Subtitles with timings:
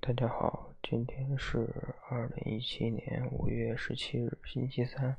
[0.00, 1.68] 大家好，今天是
[2.08, 5.14] 二零一七年五月十七日，星期三，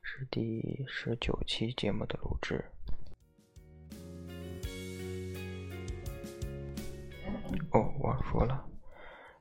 [0.00, 2.64] 是第十九期节目的录制。
[7.72, 8.64] 哦，忘说了，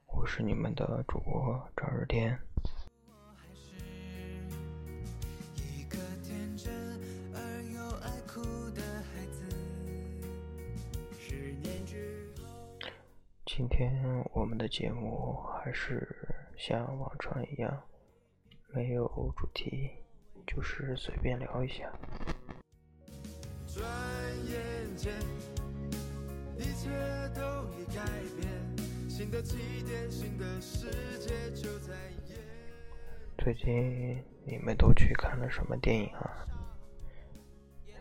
[0.08, 2.40] 我是你们的主播张日天。
[13.76, 13.92] 天
[14.34, 16.08] 我们的节目还是
[16.56, 17.82] 像往常一样，
[18.68, 19.90] 没有主题，
[20.46, 21.92] 就是随便聊一下。
[23.66, 23.84] 转
[24.46, 25.12] 眼间，
[26.56, 26.88] 一切
[27.34, 27.42] 都
[27.76, 28.06] 已改
[28.40, 31.96] 变，新的起点，新的世界就在
[32.30, 32.38] 眼。
[33.40, 36.46] 最近你们都去看了什么电影啊？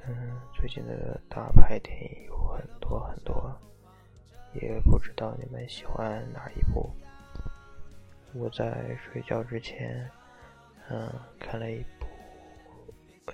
[0.06, 3.58] 嗯，最近的大牌电影有很多很多。
[4.54, 6.90] 也不知道你们喜欢哪一部。
[8.34, 10.08] 我在睡觉之前，
[10.88, 12.06] 嗯，看了一部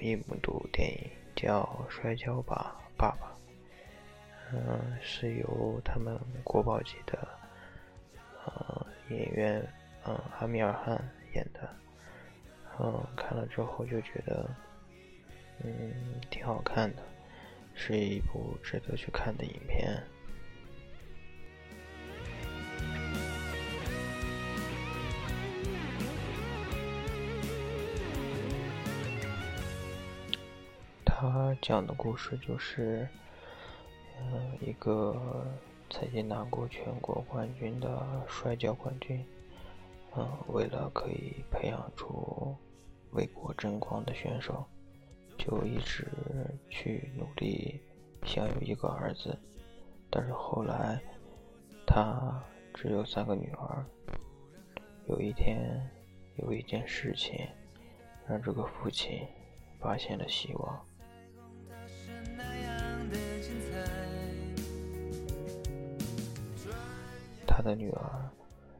[0.01, 0.35] 一部
[0.73, 3.27] 电影，叫《摔跤吧，爸爸》。
[4.53, 7.29] 嗯，是由他们国宝级的，
[8.47, 9.63] 嗯，演员，
[10.07, 10.97] 嗯，阿米尔汗
[11.35, 11.69] 演的。
[12.81, 14.49] 嗯，看了之后就觉得，
[15.63, 15.93] 嗯，
[16.31, 17.03] 挺好看的，
[17.75, 20.03] 是一部值得去看的影片。
[31.61, 33.07] 讲的故事就是，
[34.19, 35.45] 嗯，一个
[35.91, 39.25] 曾经拿过全国冠军的摔跤冠军，
[40.17, 42.55] 嗯，为了可以培养出
[43.11, 44.65] 为国争光的选手，
[45.37, 46.07] 就一直
[46.71, 47.81] 去努力
[48.25, 49.37] 想有一个儿子，
[50.11, 51.01] 但是后来
[51.87, 52.41] 他
[52.73, 53.85] 只有三个女儿。
[55.07, 55.91] 有一天，
[56.37, 57.49] 有一件事情
[58.29, 59.27] 让这个父亲
[59.81, 60.88] 发现了希望。
[67.59, 68.31] 他的女儿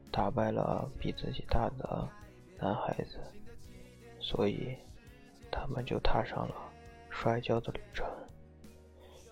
[0.09, 2.07] 打败了比自己大的
[2.57, 3.19] 男孩子，
[4.21, 4.73] 所以
[5.51, 6.55] 他们就踏上了
[7.09, 8.07] 摔跤的旅程。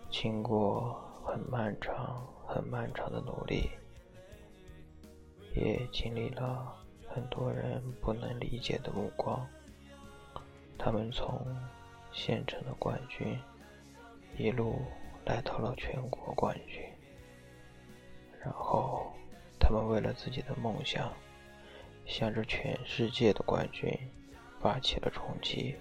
[0.10, 3.70] 经过很漫长、很漫长的努力，
[5.56, 6.76] 也经历了
[7.08, 9.48] 很多人不能理解的目光，
[10.78, 11.40] 他们从
[12.12, 13.40] 县城的冠军
[14.38, 14.82] 一路
[15.26, 16.84] 来到了全国冠军，
[18.42, 19.14] 然后。
[19.68, 21.12] 他们为了自己的梦想，
[22.06, 23.92] 向着全世界的冠军
[24.62, 25.76] 发起了冲击。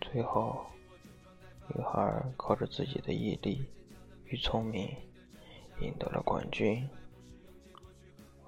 [0.00, 0.64] 最后，
[1.74, 3.62] 女孩靠着自己的毅力
[4.24, 4.88] 与聪明
[5.82, 6.88] 赢得了冠军，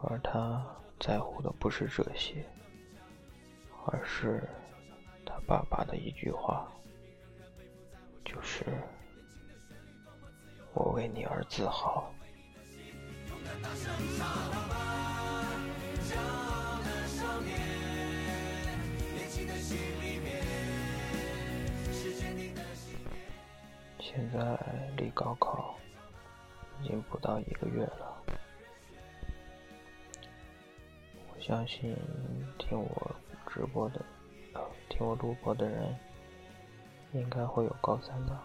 [0.01, 0.67] 而他
[0.99, 2.43] 在乎的不是这些，
[3.85, 4.49] 而是
[5.27, 6.67] 他爸爸的一句话。
[8.61, 8.67] 是
[10.75, 12.13] 我为你而自豪。
[23.99, 24.59] 现在
[24.99, 25.75] 离高考
[26.83, 28.23] 已经不到一个月了，
[31.33, 31.97] 我相信
[32.59, 33.17] 听我
[33.47, 34.05] 直播的、
[34.91, 35.97] 听我录播的人。
[37.13, 38.41] 应该会有高三的，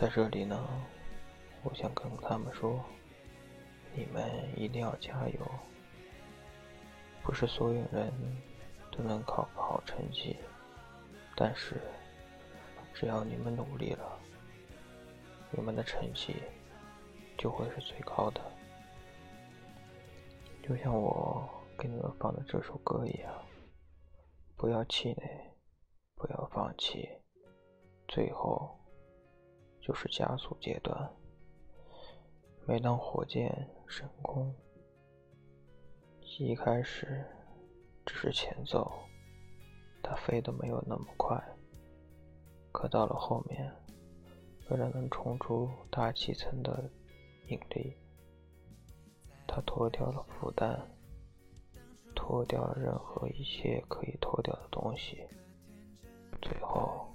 [0.00, 0.56] 在这里呢，
[1.64, 2.80] 我想跟他们说，
[3.92, 4.22] 你们
[4.56, 5.40] 一定要加油。
[7.20, 8.12] 不是所有人
[8.92, 10.36] 都能考个好成绩，
[11.34, 11.80] 但是
[12.94, 14.20] 只要你们努力了，
[15.50, 16.36] 你们的成绩
[17.36, 18.40] 就会是最高的。
[20.62, 21.44] 就像我
[21.76, 23.34] 给你们放的这首歌一样，
[24.56, 25.44] 不要气馁。
[26.14, 27.08] 不要放弃，
[28.06, 28.77] 最后
[29.88, 31.10] 就是加速阶段。
[32.66, 34.54] 每当火箭升空，
[36.38, 37.24] 一开始
[38.04, 38.92] 只是前奏，
[40.02, 41.42] 它飞得没有那么快。
[42.70, 43.74] 可到了后面，
[44.68, 46.90] 为了能冲出大气层的
[47.46, 47.96] 引力，
[49.46, 50.78] 它脱掉了负担，
[52.14, 55.26] 脱掉了任何一切可以脱掉的东西。
[56.42, 57.08] 最后，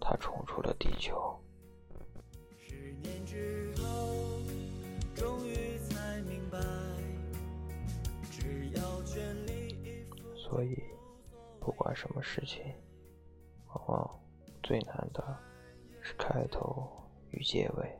[0.00, 1.29] 他冲出了地球。
[10.50, 10.82] 所以，
[11.60, 12.74] 不管什么事情，
[13.68, 14.20] 往往
[14.64, 15.38] 最难的
[16.02, 16.90] 是开头
[17.30, 17.96] 与结尾。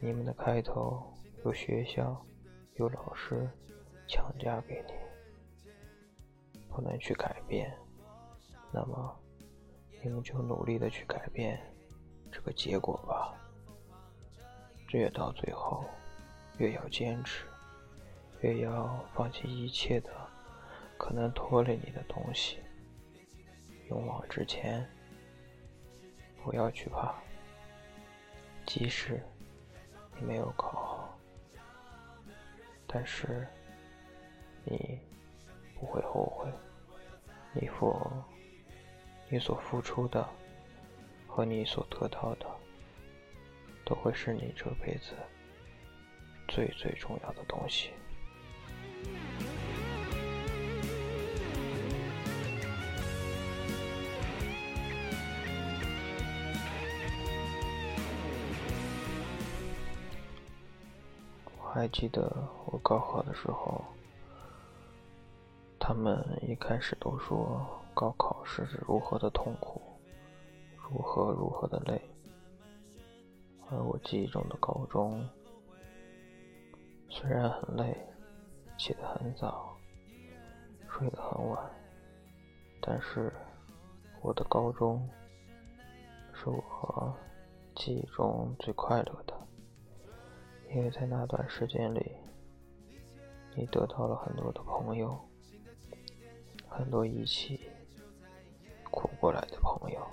[0.00, 1.00] 你们的开头
[1.44, 2.20] 有学校、
[2.74, 3.48] 有老师
[4.08, 5.70] 强加给你，
[6.68, 7.72] 不能去改变，
[8.72, 9.16] 那么
[10.02, 11.60] 你们就努力的去改变
[12.32, 13.32] 这个结果吧。
[14.88, 15.84] 越到最后，
[16.58, 17.46] 越要坚持，
[18.40, 20.23] 越要放弃一切的。
[20.96, 22.58] 可能拖累你的东西，
[23.88, 24.88] 勇往直前，
[26.42, 27.14] 不要惧怕。
[28.66, 29.22] 即使
[30.18, 31.18] 你没有考好，
[32.86, 33.46] 但是
[34.64, 34.98] 你
[35.74, 36.50] 不会后悔。
[37.52, 37.94] 你付，
[39.28, 40.26] 你所付出的
[41.28, 42.46] 和你所得到的，
[43.84, 45.14] 都会是你这辈子
[46.48, 47.90] 最最重要的东西。
[61.74, 62.32] 还记得
[62.66, 63.82] 我高考的时候，
[65.76, 69.82] 他们一开始都说高考是如何的痛苦，
[70.76, 72.00] 如何如何的累，
[73.68, 75.28] 而我记忆中的高中
[77.08, 78.06] 虽然很累，
[78.78, 79.76] 起得很早，
[80.88, 81.68] 睡得很晚，
[82.80, 83.32] 但是
[84.22, 85.10] 我的高中
[86.32, 87.12] 是我
[87.74, 89.33] 记忆中最快乐的。
[90.70, 92.12] 因为在那段时间里，
[93.54, 95.16] 你得到了很多的朋友，
[96.68, 97.60] 很多一起
[98.90, 100.06] 苦过来的朋友。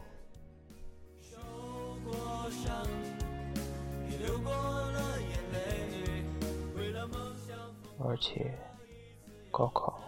[8.04, 8.56] 而且，
[9.50, 10.00] 高考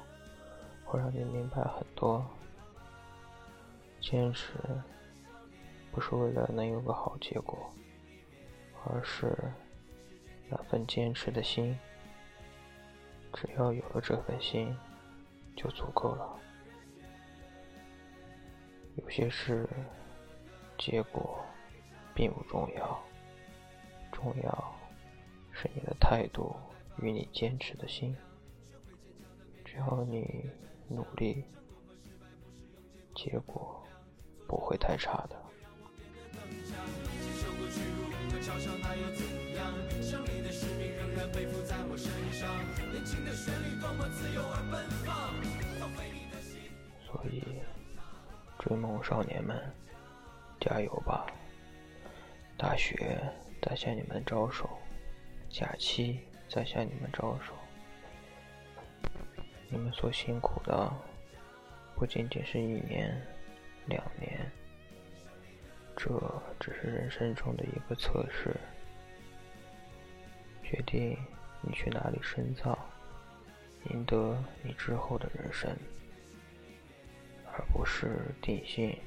[0.86, 2.24] 会让你明白很多，
[4.01, 4.54] 坚持
[5.92, 7.57] 不是为了能有个好结果，
[8.86, 9.36] 而是。
[10.55, 11.75] 那份坚持的心，
[13.33, 14.77] 只要有了这份心，
[15.55, 16.39] 就足够了。
[18.97, 19.67] 有些事，
[20.77, 21.44] 结果
[22.13, 23.03] 并不重要，
[24.11, 24.75] 重要
[25.51, 26.55] 是你的态度
[27.01, 28.15] 与你坚持的心。
[29.65, 30.47] 只要你
[30.88, 31.44] 努力，
[33.15, 33.83] 结果
[34.47, 35.44] 不会太差的。
[39.63, 42.54] 当冰箱里的生命仍然背负在我身上，
[42.92, 44.83] 年轻的生命缓缓自由而奔
[47.06, 47.42] 所以，
[48.60, 49.57] 追梦少年们，
[50.60, 51.25] 加油吧！
[52.57, 53.18] 大学
[53.62, 54.69] 在向你们招手，
[55.50, 56.19] 假期
[56.50, 57.54] 在向你们招手。
[59.69, 60.92] 你们所辛苦的，
[61.95, 63.25] 不仅仅是一年、
[63.86, 64.51] 两年，
[65.95, 66.10] 这
[66.60, 68.54] 只是人生中的一个测试，
[70.74, 71.16] 决定
[71.62, 72.78] 你去哪里深造。
[73.92, 75.70] 赢得你之后的人生，
[77.52, 78.98] 而不是定性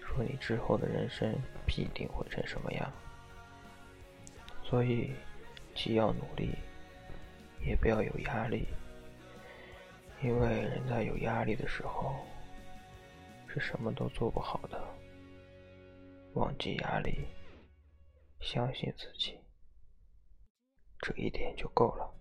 [0.00, 1.32] 说你之后的人生
[1.66, 2.92] 必定会成什么样。
[4.64, 5.12] 所以，
[5.74, 6.54] 既要努力，
[7.64, 8.66] 也不要有压力，
[10.22, 12.16] 因为人在有压力的时候
[13.46, 14.82] 是什么都做不好的。
[16.34, 17.26] 忘记压力，
[18.40, 19.39] 相信自己，
[21.00, 22.14] 这一点就够了。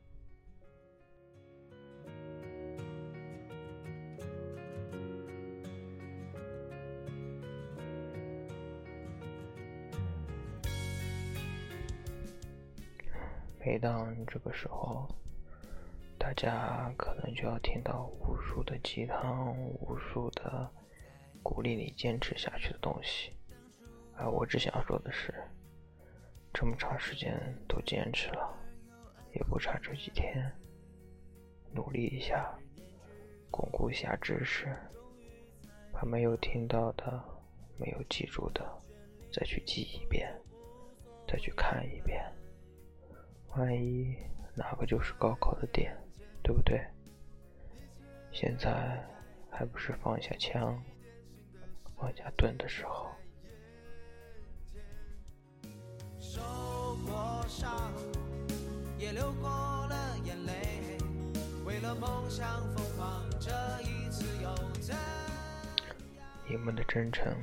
[13.60, 15.08] 每当这个时候，
[16.18, 20.68] 大家可能就要听到无数的鸡汤，无数的
[21.44, 23.32] 鼓励你坚持下去的东西。
[24.16, 25.32] 而我只想说的是，
[26.52, 28.59] 这么长时间都坚持了，
[29.34, 30.52] 也不差这几天，
[31.74, 32.58] 努力一下，
[33.52, 34.76] 巩固一下知识，
[35.92, 37.24] 把没有听到的、
[37.78, 38.64] 没有记住的，
[39.32, 40.34] 再去记一遍，
[41.28, 42.24] 再去看一遍。
[43.56, 44.16] 万一
[44.56, 45.96] 哪个就是高考的点，
[46.44, 46.80] 对不对？
[48.32, 49.04] 现在
[49.50, 50.80] 还不是放下枪、
[51.98, 53.10] 放下盾的时候。
[56.20, 56.40] 受
[57.08, 57.92] 过伤
[66.46, 67.34] 你们的征程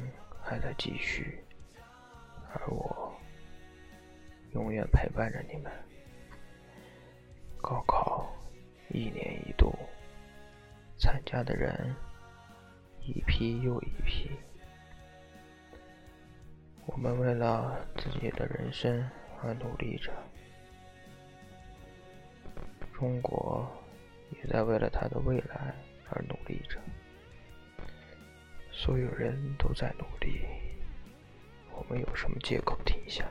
[0.42, 1.42] 还在继续，
[2.52, 3.14] 而我
[4.52, 5.72] 永远陪伴着你们。
[7.62, 8.30] 高考，
[8.90, 9.75] 一年一度，
[10.98, 11.96] 参加的人
[13.00, 14.30] 一批又一批。
[16.84, 19.08] 我们为了自己的人生
[19.42, 20.12] 而努力着，
[22.98, 23.70] 中国
[24.30, 25.74] 也在为了它的未来
[26.08, 26.80] 而努力着。
[28.72, 30.40] 所有人都在努力，
[31.74, 33.26] 我们有什么借口停下？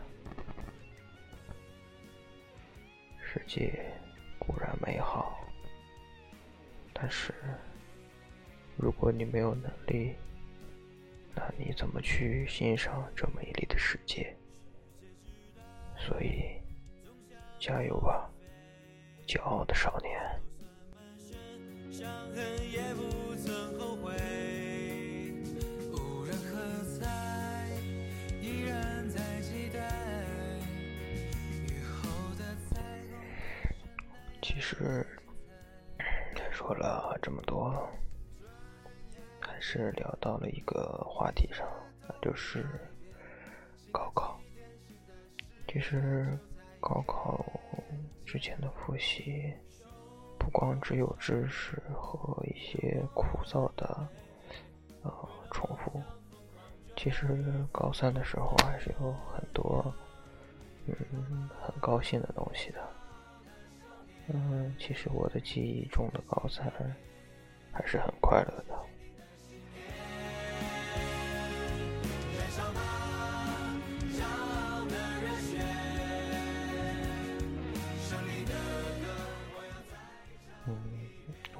[3.20, 3.92] 世界
[4.38, 5.40] 固然美好，
[6.94, 7.34] 但是
[8.78, 10.14] 如果你没有能力，
[11.34, 14.36] 那你怎么去欣赏这美丽的世界？
[15.98, 16.62] 所以，
[17.60, 18.30] 加油吧，
[19.28, 20.22] 骄傲的少年！
[34.42, 35.06] 其实，
[36.52, 37.74] 说了这么多。
[39.40, 41.68] 还是聊到了一个话题上，
[42.08, 42.66] 那就是
[43.92, 44.40] 高考。
[45.68, 46.38] 其实
[46.80, 47.46] 高考
[48.36, 49.54] 之前的复习，
[50.38, 54.06] 不光只有知识和一些枯燥的
[55.04, 56.04] 呃重复，
[56.98, 59.86] 其实高三的时候还是有很多
[60.86, 62.90] 嗯很高兴的东西的。
[64.28, 66.70] 嗯，其实我的记忆中的高三
[67.72, 68.75] 还是很快乐的。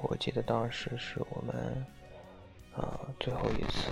[0.08, 1.84] 我记得当时是我们，
[2.76, 3.90] 呃，最后一次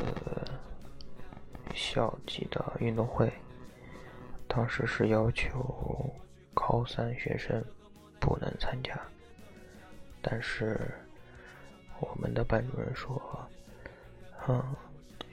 [1.74, 3.32] 校级的运动会，
[4.46, 6.08] 当时是要求
[6.54, 7.62] 高三学生
[8.20, 8.96] 不能参加，
[10.22, 10.80] 但是
[11.98, 13.20] 我们的班主任说，
[14.46, 14.62] 嗯，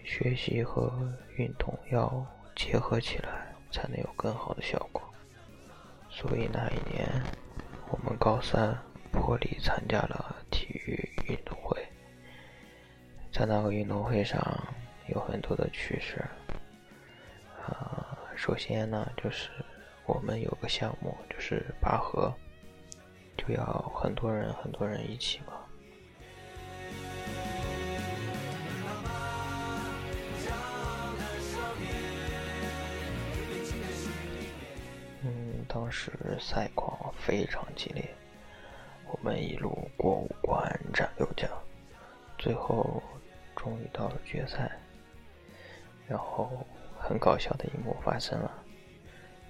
[0.04, 0.92] 学习和
[1.36, 5.00] 运动要结合起来，才能有更好的效果，
[6.10, 7.08] 所以那一年
[7.90, 8.76] 我们高三
[9.12, 10.38] 破例参加了。
[10.72, 11.86] 体育运动会，
[13.30, 14.42] 在那个运动会上
[15.08, 16.26] 有很多的趣事。
[17.60, 19.50] 啊，首先呢，就是
[20.06, 22.34] 我们有个项目，就是拔河，
[23.38, 25.54] 就要很多人很多人一起嘛。
[35.24, 38.10] 嗯，当时赛况非常激烈。
[39.12, 41.50] 我们一路过五关斩六将，
[42.38, 43.04] 最后
[43.56, 44.72] 终于到了决赛。
[46.08, 46.66] 然后
[46.98, 48.64] 很搞笑的一幕发生了，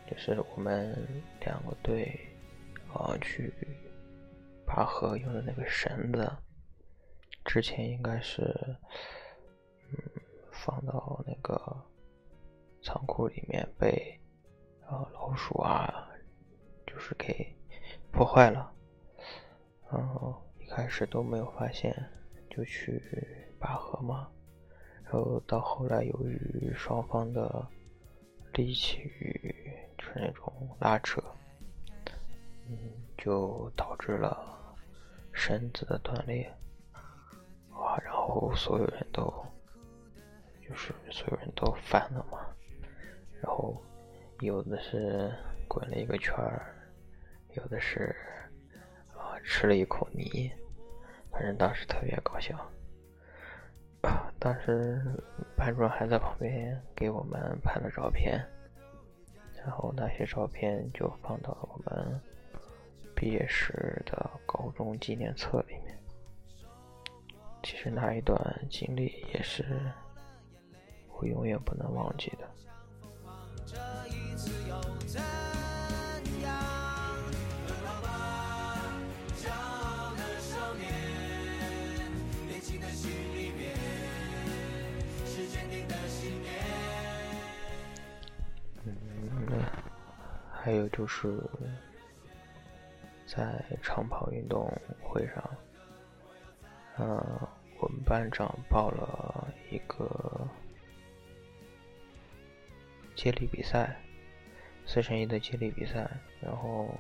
[0.10, 0.96] 就是我们
[1.40, 2.20] 两个队
[2.94, 3.54] 啊去
[4.66, 6.32] 拔河用的那个绳子，
[7.46, 8.42] 之前应该是
[9.90, 9.98] 嗯
[10.52, 11.60] 放到那个
[12.84, 14.20] 仓库里面被
[14.86, 16.08] 啊老鼠啊
[16.86, 17.56] 就是给
[18.12, 18.72] 破坏了。
[19.92, 21.94] 然后一开始都没有发现，
[22.50, 23.02] 就去
[23.60, 24.30] 拔河嘛。
[25.04, 27.68] 然后到后来，由于双方的
[28.54, 29.54] 力气与
[29.98, 31.22] 就是那种拉扯，
[32.70, 32.78] 嗯，
[33.18, 34.76] 就导致了
[35.34, 36.50] 绳子的断裂。
[37.72, 37.98] 哇！
[37.98, 39.24] 然后所有人都
[40.66, 42.40] 就是所有人都翻了嘛。
[43.42, 43.76] 然后
[44.40, 45.30] 有的是
[45.68, 46.74] 滚了一个圈儿，
[47.56, 48.16] 有的是。
[49.44, 50.52] 吃了一口泥，
[51.32, 52.58] 反正当时特别搞笑。
[54.40, 55.00] 当时
[55.56, 58.44] 班主任还在旁边给我们拍了照片，
[59.64, 62.20] 然后那些照片就放到了我们
[63.16, 65.96] 毕业时的高中纪念册里面。
[67.62, 68.40] 其实那一段
[68.72, 69.64] 经历也是
[71.20, 72.50] 我永远不能忘记的。
[90.64, 91.42] 还有就是，
[93.26, 95.58] 在长跑运动会上，
[97.00, 97.18] 嗯，
[97.80, 100.48] 我们班长报了一个
[103.16, 104.00] 接力比赛，
[104.86, 106.08] 四乘一的接力比赛，
[106.40, 106.94] 然后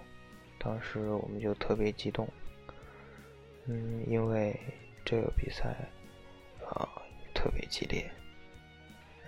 [0.57, 2.27] 当时我们就特别激动，
[3.67, 4.59] 嗯，因为
[5.05, 5.69] 这个比赛
[6.67, 6.89] 啊
[7.35, 8.09] 特别激烈，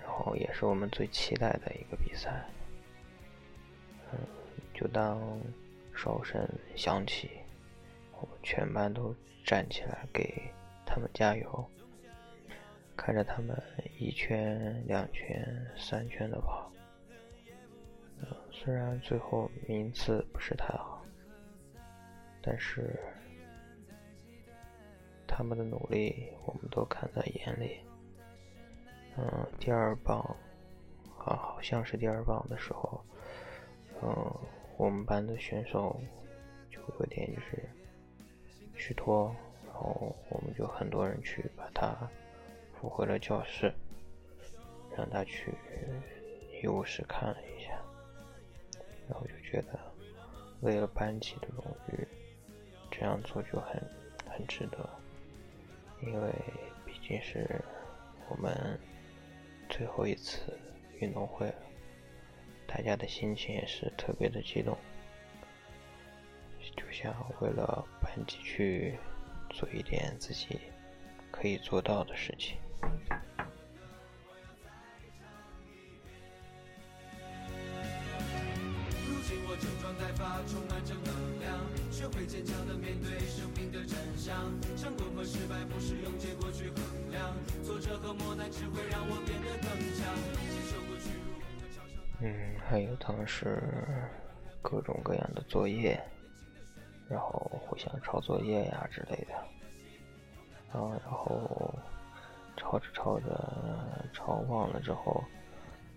[0.02, 2.44] 然后也是我们最期待的一个比赛。
[4.74, 5.40] 就当
[5.94, 7.30] 哨声响起，
[8.20, 9.14] 我们全班都
[9.44, 10.52] 站起来给
[10.84, 11.68] 他他们加油，
[12.96, 13.60] 看着他们
[13.98, 15.44] 一圈、两圈、
[15.76, 16.70] 三圈的跑。
[18.52, 21.04] 虽然最后名次不是太好，
[22.40, 22.96] 但是
[25.26, 27.80] 他们的努力我们都看在眼里。
[29.16, 30.20] 嗯，第二棒，
[31.18, 33.04] 啊，好像是第二棒的时候，
[34.00, 34.32] 嗯，
[34.76, 36.00] 我们班的选手
[36.70, 37.68] 就有点就是
[38.76, 39.34] 虚脱，
[39.66, 41.96] 然后我们就很多人去把他
[42.74, 43.72] 扶回了教室，
[44.96, 45.52] 让他去
[46.62, 47.70] 医务室看了一下。
[49.08, 49.78] 然后就觉得，
[50.62, 52.06] 为了班级的荣誉，
[52.90, 53.80] 这样做就很
[54.26, 54.88] 很值得，
[56.02, 56.32] 因为
[56.86, 57.60] 毕竟是
[58.28, 58.78] 我们
[59.68, 60.58] 最后一次
[61.00, 61.54] 运动会了，
[62.66, 64.76] 大家的心情也是特别的激动，
[66.76, 68.98] 就像为了班级去
[69.50, 70.58] 做一点自己
[71.30, 72.56] 可以做到的事情。
[87.64, 90.63] 挫折和磨难只会让我变得更强。
[92.26, 93.62] 嗯，还有当时
[94.62, 96.02] 各种各样的作业，
[97.06, 99.34] 然后互相抄作业呀之类的。
[100.72, 101.74] 啊，然后
[102.56, 105.22] 抄着抄着抄忘了之后，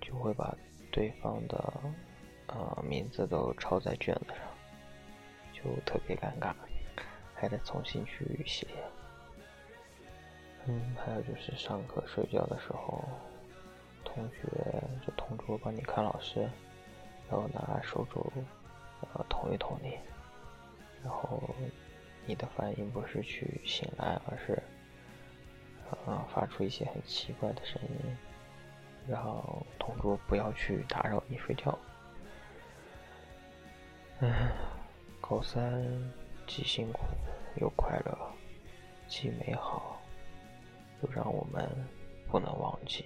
[0.01, 0.53] 就会把
[0.91, 1.73] 对方的。
[2.47, 4.39] 呃，名字都抄在卷子上，
[5.53, 6.53] 就特别尴尬，
[7.35, 8.67] 还得重新去写。
[10.65, 13.03] 嗯，还有就是上课睡觉的时候，
[14.17, 16.41] 同学就同桌帮你看老师，
[17.29, 18.25] 然后拿手肘
[19.13, 19.97] 呃捅一捅你，
[21.03, 21.39] 然后
[22.25, 24.61] 你的反应不是去醒来，而是
[26.05, 28.17] 呃发出一些很奇怪的声音，
[29.07, 31.77] 然后同桌不要去打扰你睡觉。
[34.19, 34.51] 唉，
[35.21, 35.85] 高三
[36.47, 37.01] 既辛苦
[37.61, 38.17] 又快乐，
[39.07, 40.01] 既美好
[41.03, 41.69] 又让我们
[42.27, 43.05] 不能忘记。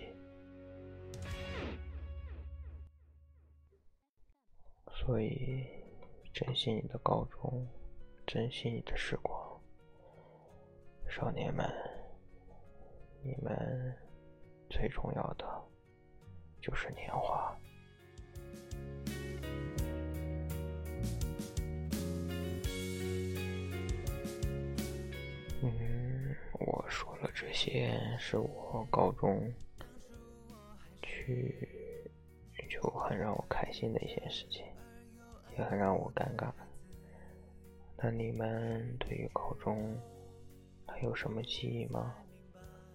[5.03, 5.65] 所以，
[6.31, 7.67] 珍惜你的高中，
[8.27, 9.59] 珍惜你的时光，
[11.09, 11.67] 少年们，
[13.23, 13.97] 你们
[14.69, 15.45] 最重要的
[16.61, 17.57] 就是年华。
[25.63, 29.51] 嗯，我说了这些是我高中
[31.01, 31.67] 去
[32.69, 34.63] 就很让我开心的一件事情，
[35.57, 36.51] 也很让我尴尬。
[37.97, 39.95] 那你们对于高中
[40.87, 42.15] 还有什么记忆吗？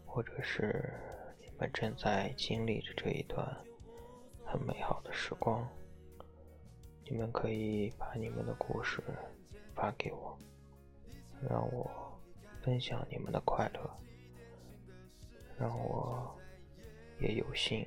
[0.04, 0.92] 或者是
[1.40, 3.46] 你们正在经历着这一段
[4.44, 5.68] 很美好的时光？
[7.04, 9.02] 你们可以把你们的故事
[9.74, 10.38] 发给我，
[11.48, 11.90] 让我。
[12.62, 13.90] 分享你们的快乐，
[15.56, 16.36] 让我
[17.20, 17.86] 也有幸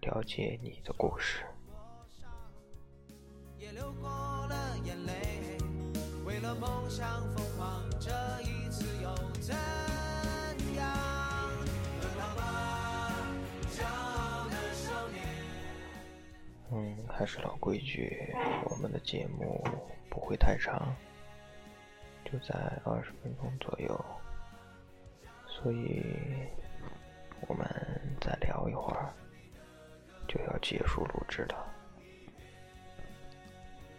[0.00, 1.44] 了解你的故事。
[16.74, 19.62] 嗯，还是老规矩，我们的节目
[20.08, 20.94] 不会太长。
[22.24, 22.54] 就在
[22.84, 24.04] 二十分钟左右，
[25.46, 26.02] 所以
[27.46, 27.66] 我们
[28.20, 29.12] 再聊一会儿
[30.26, 31.71] 就要结束录制了。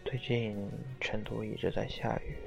[0.05, 2.37] 最近成都一直在下雨，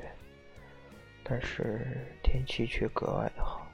[1.24, 3.66] 但是天气却格外的好。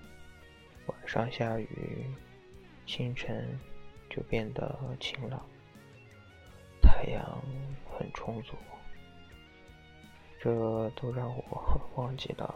[0.87, 2.07] 晚上下雨，
[2.87, 3.47] 清晨
[4.09, 5.45] 就变得晴朗，
[6.81, 7.43] 太阳
[7.91, 8.55] 很充足。
[10.41, 12.55] 这都让我 忘记了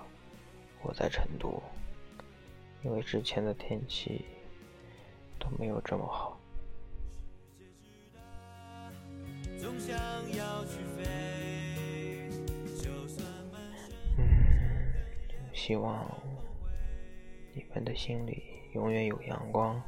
[0.83, 1.62] 我在成都，
[2.83, 4.25] 因为之前的天气
[5.39, 6.41] 都没有这么好。
[9.59, 9.97] 总想
[10.37, 10.79] 要去，
[15.67, 16.07] 希望
[17.53, 18.41] 你们的心里
[18.73, 19.83] 永远有阳光，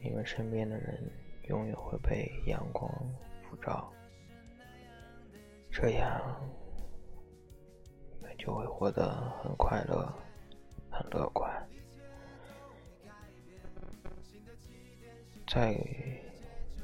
[0.00, 1.00] 你们身边的人
[1.44, 2.90] 永远会被阳光
[3.44, 3.92] 普照。
[5.70, 6.20] 这样，
[8.10, 10.12] 你们就会活得很快乐、
[10.90, 11.48] 很乐观。
[15.46, 15.78] 再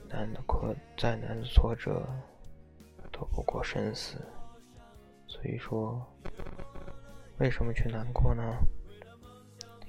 [0.09, 2.07] 难的困、再难的挫折，
[3.11, 4.25] 都不过生死。
[5.27, 6.01] 所以说，
[7.40, 8.59] 为什么去难过呢？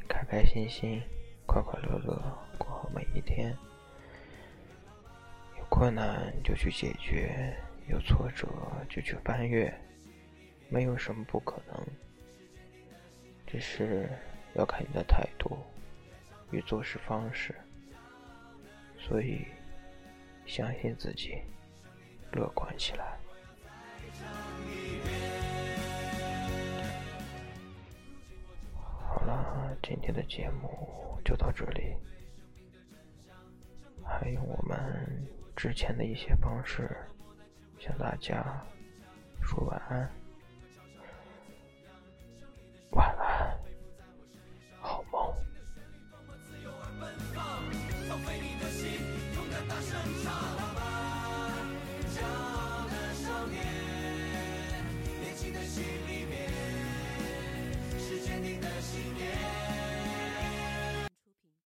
[0.08, 1.04] 开开心心、
[1.46, 2.16] 快快乐乐
[2.58, 3.54] 过好每一天。
[5.58, 7.54] 有困难就去解决，
[7.90, 8.48] 有挫折
[8.90, 9.70] 就去翻越，
[10.70, 11.86] 没有什么不可能。
[13.46, 14.10] 只是
[14.54, 15.58] 要看你的态度
[16.52, 17.54] 与做事方式。
[18.98, 19.46] 所以，
[20.46, 21.42] 相信自己，
[22.32, 23.20] 乐观起来。
[29.92, 31.98] 今天的节目就到这里，
[34.02, 36.90] 还有我们之前的一些方式
[37.78, 38.66] 向大家
[39.42, 40.10] 说晚安。